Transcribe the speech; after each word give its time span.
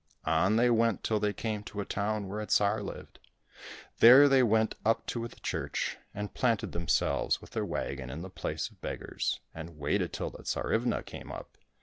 On 0.25 0.55
they 0.55 0.71
went 0.71 1.03
till 1.03 1.19
they 1.19 1.31
came 1.31 1.61
to 1.65 1.79
a 1.79 1.85
town 1.85 2.27
where 2.27 2.39
a 2.39 2.47
Tsar 2.47 2.81
lived. 2.81 3.19
There 3.99 4.27
they 4.27 4.41
went 4.41 4.73
up 4.83 5.05
to 5.13 5.27
the 5.27 5.39
church, 5.41 5.97
and 6.11 6.33
planted 6.33 6.71
themselves 6.71 7.39
with 7.39 7.51
their 7.51 7.63
wagon 7.65 8.09
in 8.09 8.23
the 8.23 8.29
place 8.31 8.69
of 8.71 8.81
beggars, 8.81 9.41
and 9.53 9.77
waited 9.77 10.11
till 10.11 10.31
the 10.31 10.41
Tsarivna 10.41 11.03
came 11.05 11.31
up. 11.31 11.55